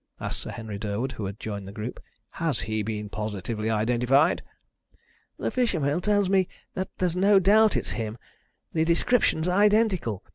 [0.19, 1.99] asked Sir Henry Durwood, who had joined the group.
[2.31, 4.41] "Has he been positively identified?"
[5.37, 8.17] "The fisherman tells me that there's no doubt it's him
[8.73, 10.23] the description's identical.